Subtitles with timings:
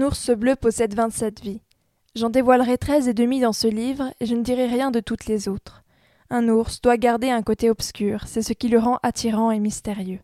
[0.00, 1.60] Un ours bleu possède vingt-sept vies.
[2.14, 5.26] J'en dévoilerai treize et demi dans ce livre, et je ne dirai rien de toutes
[5.26, 5.82] les autres.
[6.30, 10.20] Un ours doit garder un côté obscur, c'est ce qui le rend attirant et mystérieux.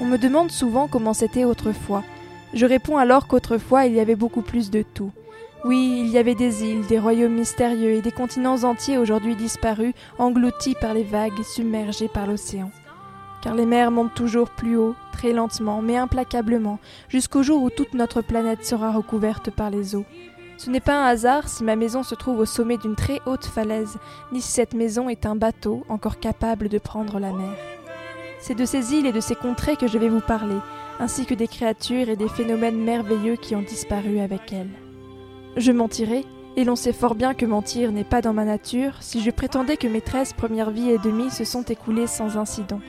[0.00, 2.02] On me demande souvent comment c'était autrefois.
[2.52, 5.12] Je réponds alors qu'autrefois il y avait beaucoup plus de tout.
[5.64, 9.92] Oui, il y avait des îles, des royaumes mystérieux et des continents entiers aujourd'hui disparus,
[10.18, 12.70] engloutis par les vagues, submergés par l'océan.
[13.42, 16.78] Car les mers montent toujours plus haut, très lentement, mais implacablement,
[17.08, 20.06] jusqu'au jour où toute notre planète sera recouverte par les eaux.
[20.56, 23.46] Ce n'est pas un hasard si ma maison se trouve au sommet d'une très haute
[23.46, 23.98] falaise,
[24.32, 27.52] ni si cette maison est un bateau encore capable de prendre la mer.
[28.40, 30.56] C'est de ces îles et de ces contrées que je vais vous parler,
[31.00, 34.70] ainsi que des créatures et des phénomènes merveilleux qui ont disparu avec elles.
[35.56, 36.24] Je mentirais,
[36.56, 39.78] et l'on sait fort bien que mentir n'est pas dans ma nature, si je prétendais
[39.78, 42.80] que mes treize premières vies et demie se sont écoulées sans incident.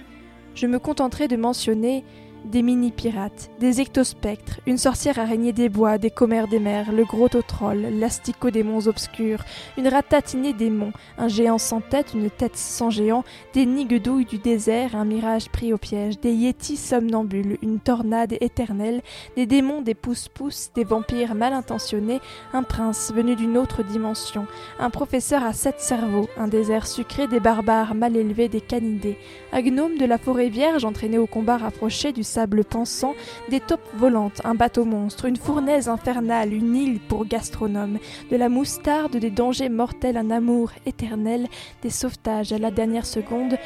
[0.55, 2.03] Je me contenterai de mentionner
[2.45, 7.29] des mini-pirates, des ectospectres, une sorcière araignée des bois, des commères des mers, le gros
[7.29, 9.43] troll, l'astico des monts obscurs,
[9.77, 14.37] une ratatinée des monts, un géant sans tête, une tête sans géant, des niguedouilles du
[14.37, 19.01] désert, un mirage pris au piège, des yétis somnambules, une tornade éternelle,
[19.35, 22.19] des démons, des pousse-pousse, des vampires mal intentionnés,
[22.53, 24.47] un prince venu d'une autre dimension,
[24.79, 29.17] un professeur à sept cerveaux, un désert sucré des barbares mal élevés des canidés,
[29.53, 33.13] un gnome de la forêt vierge entraîné au combat rapproché du sable pensant,
[33.49, 37.97] des taupes volantes, un bateau monstre, une fournaise infernale, une île pour gastronome,
[38.31, 41.47] de la moustarde, des dangers mortels, un amour éternel,
[41.81, 43.57] des sauvetages à la dernière seconde,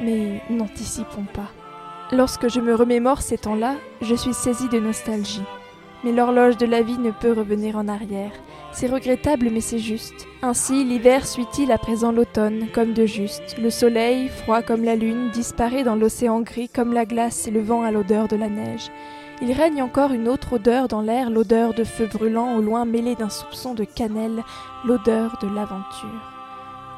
[0.00, 1.50] mais n'anticipons pas.
[2.12, 5.48] Lorsque je me remémore ces temps-là, je suis saisie de nostalgie.
[6.04, 8.32] Mais l'horloge de la vie ne peut revenir en arrière.
[8.72, 10.26] C'est regrettable, mais c'est juste.
[10.40, 13.56] Ainsi, l'hiver suit-il à présent l'automne, comme de juste.
[13.58, 17.60] Le soleil, froid comme la lune, disparaît dans l'océan gris comme la glace et le
[17.60, 18.90] vent à l'odeur de la neige.
[19.42, 23.14] Il règne encore une autre odeur dans l'air, l'odeur de feu brûlant au loin mêlée
[23.14, 24.42] d'un soupçon de cannelle,
[24.86, 26.32] l'odeur de l'aventure.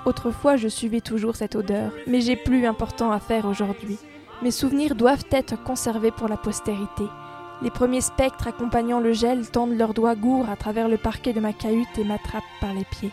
[0.04, 3.98] Autrefois je suivais toujours cette odeur, mais j'ai plus important à faire aujourd'hui.
[4.42, 7.04] Mes souvenirs doivent être conservés pour la postérité.
[7.62, 11.40] Les premiers spectres accompagnant le gel tendent leurs doigts gourds à travers le parquet de
[11.40, 13.12] ma cahute et m'attrapent par les pieds.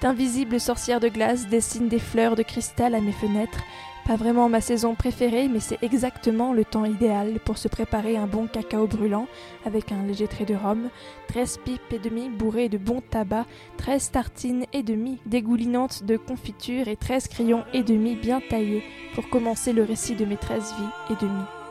[0.00, 3.60] D'invisibles sorcières de glace dessinent des fleurs de cristal à mes fenêtres.
[4.04, 8.26] Pas vraiment ma saison préférée, mais c'est exactement le temps idéal pour se préparer un
[8.26, 9.28] bon cacao brûlant
[9.64, 10.88] avec un léger trait de rhum,
[11.28, 16.88] treize pipes et demie bourrées de bon tabac, treize tartines et demie dégoulinantes de confiture
[16.88, 18.82] et treize crayons et demi bien taillés
[19.14, 21.61] pour commencer le récit de mes treize vies et demie.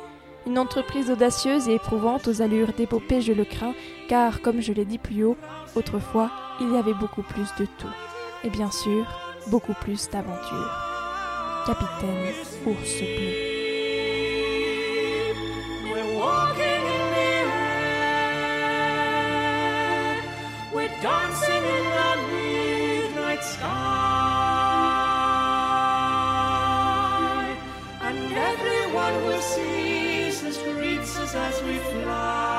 [0.47, 3.75] Une entreprise audacieuse et éprouvante aux allures d'épopée, je le crains,
[4.07, 5.37] car, comme je l'ai dit plus haut,
[5.75, 7.87] autrefois, il y avait beaucoup plus de tout.
[8.43, 9.05] Et bien sûr,
[9.47, 10.71] beaucoup plus d'aventures.
[11.65, 12.33] Capitaine
[12.65, 13.51] Ours Bleu.
[31.01, 32.50] As we fly.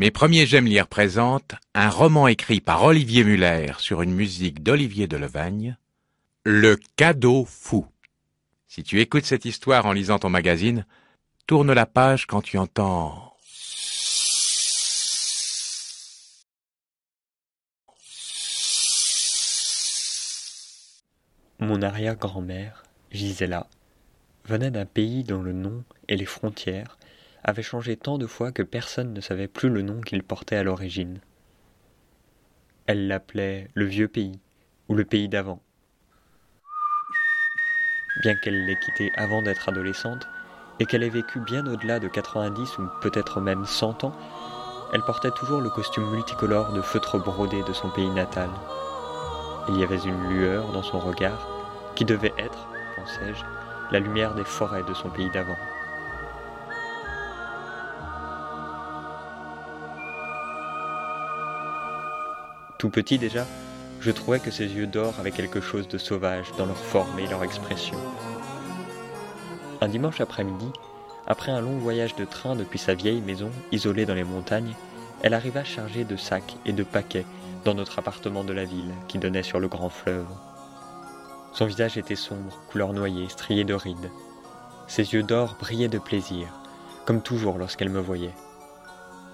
[0.00, 5.06] Mes premiers J'aime lire présente un roman écrit par Olivier Muller sur une musique d'Olivier
[5.06, 5.76] Delevagne,
[6.42, 7.86] Le cadeau fou.
[8.66, 10.86] Si tu écoutes cette histoire en lisant ton magazine,
[11.46, 13.34] tourne la page quand tu entends
[21.58, 23.66] Mon arrière-grand-mère, Gisela,
[24.46, 26.96] venait d'un pays dont le nom et les frontières
[27.44, 30.62] avaient changé tant de fois que personne ne savait plus le nom qu'il portait à
[30.62, 31.20] l'origine.
[32.86, 34.40] Elle l'appelait le vieux pays
[34.88, 35.62] ou le pays d'avant.
[38.22, 40.26] Bien qu'elle l'ait quitté avant d'être adolescente
[40.80, 44.12] et qu'elle ait vécu bien au-delà de 90 ou peut-être même 100 ans,
[44.92, 48.50] Elle portait toujours le costume multicolore de feutre brodé de son pays natal.
[49.68, 51.46] Il y avait une lueur dans son regard
[51.94, 52.66] qui devait être,
[52.96, 53.44] pensais-je,
[53.92, 55.56] la lumière des forêts de son pays d'avant.
[62.80, 63.46] Tout petit déjà,
[64.00, 67.26] je trouvais que ses yeux d'or avaient quelque chose de sauvage dans leur forme et
[67.26, 67.98] leur expression.
[69.82, 70.72] Un dimanche après-midi,
[71.26, 74.74] après un long voyage de train depuis sa vieille maison, isolée dans les montagnes,
[75.20, 77.26] elle arriva chargée de sacs et de paquets
[77.66, 80.24] dans notre appartement de la ville qui donnait sur le grand fleuve.
[81.52, 84.10] Son visage était sombre, couleur noyée, strié de rides.
[84.88, 86.48] Ses yeux d'or brillaient de plaisir,
[87.04, 88.34] comme toujours lorsqu'elle me voyait.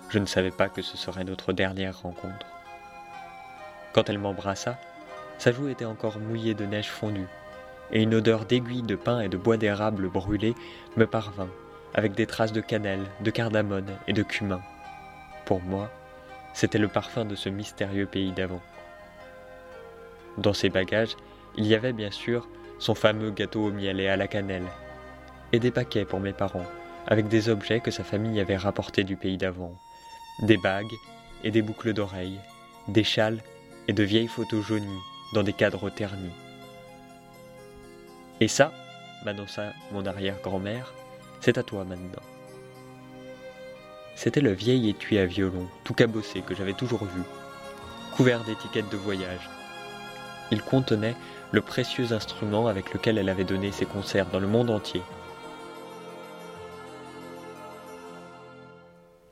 [0.09, 2.47] Je ne savais pas que ce serait notre dernière rencontre.
[3.97, 4.79] Quand elle m'embrassa,
[5.39, 7.29] sa joue était encore mouillée de neige fondue,
[7.91, 10.55] et une odeur d'aiguille de pin et de bois d'érable brûlé
[10.99, 11.49] me parvint,
[11.95, 14.61] avec des traces de cannelle, de cardamone et de cumin.
[15.47, 15.91] Pour moi,
[16.53, 18.61] c'était le parfum de ce mystérieux pays d'avant.
[20.37, 21.17] Dans ses bagages,
[21.57, 22.47] il y avait bien sûr
[22.79, 24.69] son fameux gâteau au miel et à la cannelle,
[25.53, 26.67] et des paquets pour mes parents,
[27.07, 29.73] avec des objets que sa famille avait rapportés du pays d'avant,
[30.43, 30.85] des bagues
[31.45, 32.41] et des boucles d'oreilles,
[32.89, 33.41] des châles
[33.89, 35.03] et de vieilles photos jaunies
[35.33, 36.33] dans des cadres ternis.
[38.41, 38.73] Et ça,
[39.25, 40.93] m'annonça mon arrière-grand-mère,
[41.41, 42.23] c'est à toi maintenant.
[44.15, 47.23] C'était le vieil étui à violon, tout cabossé, que j'avais toujours vu,
[48.17, 49.51] couvert d'étiquettes de voyage.
[50.51, 51.17] Il contenait
[51.53, 55.03] le précieux instrument avec lequel elle avait donné ses concerts dans le monde entier.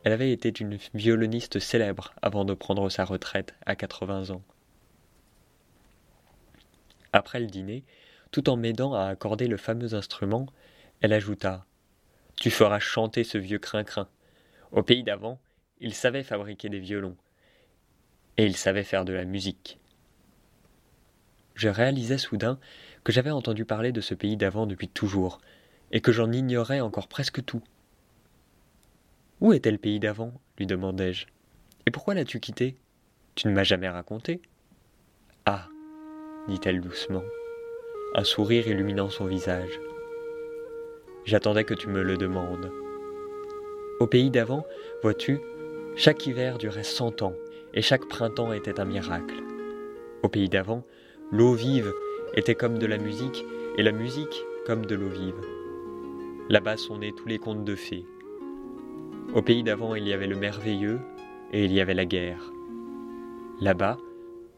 [0.04, 4.42] Elle avait été une violoniste célèbre avant de prendre sa retraite à 80 ans.
[7.14, 7.84] Après le dîner,
[8.30, 10.46] tout en m'aidant à accorder le fameux instrument,
[11.00, 11.64] elle ajouta
[12.36, 14.08] Tu feras chanter ce vieux crin-crin.
[14.72, 15.40] Au pays d'avant,
[15.80, 17.16] il savait fabriquer des violons.
[18.36, 19.78] Et il savait faire de la musique.
[21.54, 22.58] Je réalisais soudain
[23.04, 25.40] que j'avais entendu parler de ce pays d'avant depuis toujours,
[25.92, 27.62] et que j'en ignorais encore presque tout.
[29.40, 30.32] Où était le pays d'avant?
[30.58, 31.26] lui demandai-je.
[31.86, 32.76] Et pourquoi l'as-tu quitté?
[33.34, 34.40] Tu ne m'as jamais raconté.
[35.44, 35.68] Ah
[36.48, 37.22] dit-elle doucement,
[38.14, 39.80] un sourire illuminant son visage.
[41.24, 42.70] J'attendais que tu me le demandes.
[44.00, 44.66] Au pays d'avant,
[45.02, 45.40] vois-tu,
[45.96, 47.34] chaque hiver durait cent ans,
[47.72, 49.36] et chaque printemps était un miracle.
[50.22, 50.84] Au pays d'avant,
[51.32, 51.92] l'eau vive
[52.34, 53.44] était comme de la musique,
[53.78, 55.40] et la musique comme de l'eau vive.
[56.50, 58.04] Là-bas sont nés tous les contes de fées.
[59.34, 61.00] Au pays d'avant, il y avait le merveilleux,
[61.52, 62.52] et il y avait la guerre.
[63.60, 63.98] Là-bas,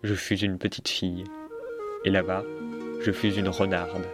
[0.02, 1.24] je fus une petite fille,
[2.04, 2.44] et là-bas,
[3.00, 4.04] je fus une renarde.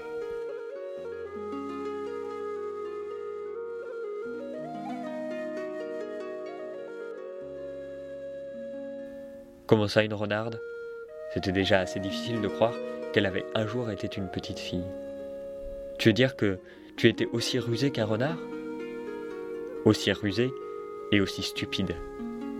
[9.66, 10.60] Comment ça une renarde?
[11.34, 12.74] C'était déjà assez difficile de croire
[13.12, 14.86] qu'elle avait un jour été une petite fille.
[15.98, 16.60] Tu veux dire que
[16.96, 18.38] tu étais aussi rusée qu'un renard?
[19.84, 20.52] Aussi rusée
[21.10, 21.96] et aussi stupide,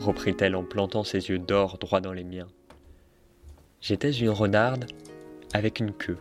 [0.01, 2.49] reprit-elle en plantant ses yeux d'or droit dans les miens.
[3.81, 4.87] J'étais une renarde
[5.55, 6.19] avec une queue.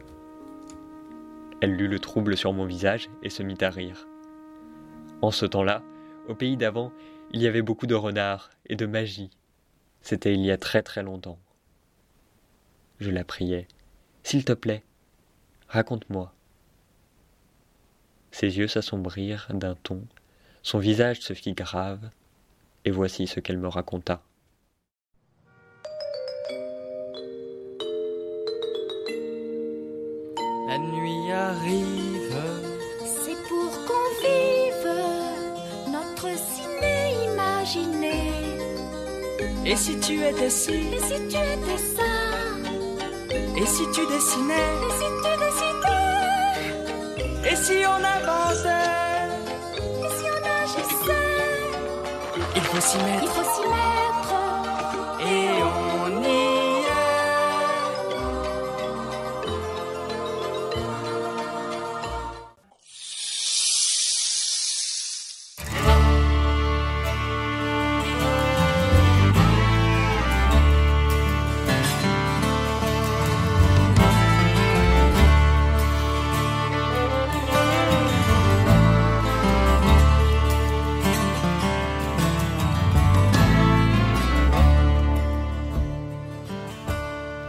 [1.60, 4.08] Elle lut le trouble sur mon visage et se mit à rire.
[5.24, 5.82] En ce temps-là,
[6.28, 6.92] au pays d'avant,
[7.32, 9.32] il y avait beaucoup de renards et de magie.
[10.02, 11.40] C'était il y a très très longtemps.
[13.00, 13.68] Je la priais.
[14.22, 14.84] S'il te plaît,
[15.68, 16.32] raconte-moi.
[18.30, 20.06] Ses yeux s'assombrirent d'un ton,
[20.64, 22.10] son visage se fit grave,
[22.86, 24.22] et voici ce qu'elle me raconta.
[30.68, 32.42] La nuit arrive.
[33.06, 34.90] C'est pour qu'on vive
[35.92, 38.20] notre ciné imaginé.
[39.66, 42.04] Et si tu étais ci Et si tu étais ça?
[43.58, 44.72] Et si tu dessinais?
[44.88, 46.06] Et si tu décidais
[47.52, 48.81] Et si on inventait?
[52.82, 53.81] S'y Il faut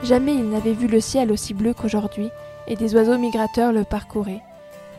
[0.03, 2.29] Jamais il n'avait vu le ciel aussi bleu qu'aujourd'hui,
[2.67, 4.43] et des oiseaux migrateurs le parcouraient.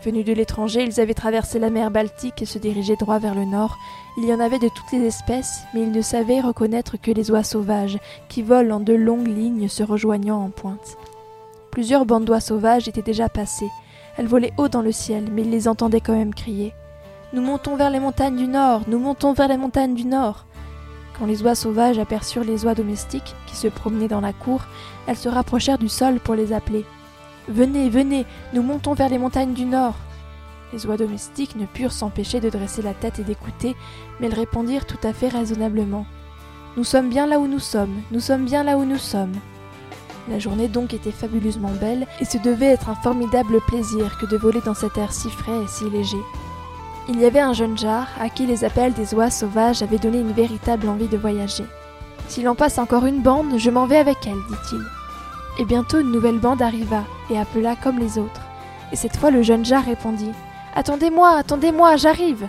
[0.03, 3.45] Venus de l'étranger, ils avaient traversé la mer Baltique et se dirigeaient droit vers le
[3.45, 3.77] nord.
[4.17, 7.31] Il y en avait de toutes les espèces, mais ils ne savaient reconnaître que les
[7.31, 10.97] oies sauvages, qui volent en deux longues lignes se rejoignant en pointe.
[11.71, 13.69] Plusieurs bandes d'oies sauvages étaient déjà passées.
[14.17, 16.73] Elles volaient haut dans le ciel, mais ils les entendaient quand même crier.
[17.31, 20.45] Nous montons vers les montagnes du nord, nous montons vers les montagnes du nord.
[21.17, 24.61] Quand les oies sauvages aperçurent les oies domestiques qui se promenaient dans la cour,
[25.05, 26.85] elles se rapprochèrent du sol pour les appeler.
[27.47, 29.95] Venez, venez, nous montons vers les montagnes du nord.
[30.71, 33.75] Les oies domestiques ne purent s'empêcher de dresser la tête et d'écouter,
[34.19, 36.07] mais elles répondirent tout à fait raisonnablement.
[36.77, 39.33] Nous sommes bien là où nous sommes, nous sommes bien là où nous sommes.
[40.29, 44.37] La journée donc était fabuleusement belle, et ce devait être un formidable plaisir que de
[44.37, 46.17] voler dans cet air si frais et si léger.
[47.09, 50.19] Il y avait un jeune jar à qui les appels des oies sauvages avaient donné
[50.19, 51.65] une véritable envie de voyager.
[52.29, 54.81] S'il en passe encore une bande, je m'en vais avec elle, dit-il.
[55.59, 58.41] Et bientôt une nouvelle bande arriva et appela comme les autres.
[58.93, 60.31] Et cette fois le jeune jar répondit
[60.75, 62.47] Attendez-moi, attendez-moi, j'arrive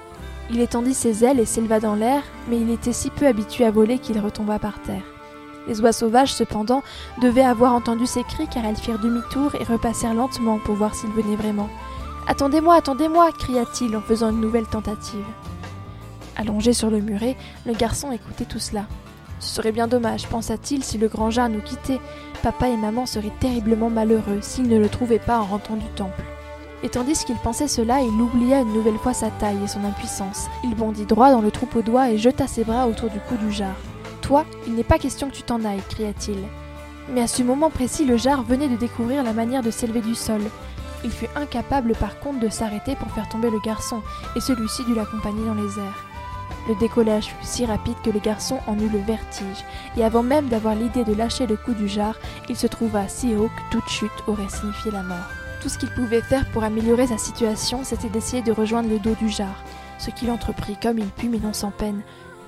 [0.51, 3.73] Il étendit ses ailes et s'éleva dans l'air, mais il était si peu habitué à
[3.73, 5.03] voler qu'il retomba par terre.
[5.67, 6.85] Les oies sauvages, cependant,
[7.21, 11.11] devaient avoir entendu ses cris car elles firent demi-tour et repassèrent lentement pour voir s'il
[11.11, 11.69] venait vraiment.
[12.27, 15.25] Attendez-moi, attendez-moi cria-t-il en faisant une nouvelle tentative.
[16.37, 18.87] Allongé sur le muret, le garçon écoutait tout cela.
[19.41, 22.01] Ce serait bien dommage, pensa-t-il, si le grand jar nous quittait.
[22.43, 26.23] Papa et maman seraient terriblement malheureux s'ils ne le trouvaient pas en rentrant du temple.
[26.83, 30.49] Et tandis qu'il pensait cela, il oublia une nouvelle fois sa taille et son impuissance.
[30.65, 33.53] Il bondit droit dans le troupeau d'oies et jeta ses bras autour du cou du
[33.53, 33.75] jar.
[34.23, 36.39] Toi, il n'est pas question que tu t'en ailles, cria-t-il.
[37.13, 40.15] Mais à ce moment précis, le jar venait de découvrir la manière de s'élever du
[40.15, 40.41] sol.
[41.05, 44.03] Il fut incapable par contre de s'arrêter pour faire tomber le garçon,
[44.35, 46.07] et celui-ci dut l'accompagner dans les airs.
[46.67, 49.65] Le décollage fut si rapide que le garçon en eut le vertige,
[49.99, 52.17] et avant même d'avoir l'idée de lâcher le coup du jar,
[52.49, 55.29] il se trouva si haut que toute chute aurait signifié la mort.
[55.61, 59.15] Tout ce qu'il pouvait faire pour améliorer sa situation, c'était d'essayer de rejoindre le dos
[59.15, 59.63] du jar,
[59.99, 62.01] ce qu'il entreprit comme il put mais non sans peine,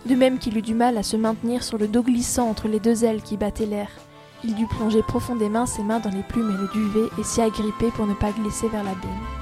[0.06, 2.80] de même qu'il eut du mal à se maintenir sur le dos glissant entre les
[2.80, 3.88] deux ailes qui battaient l'air.
[4.48, 7.90] Il dut plonger profondément ses mains dans les plumes et le duvet et s'y agripper
[7.90, 9.35] pour ne pas glisser vers l'abîme.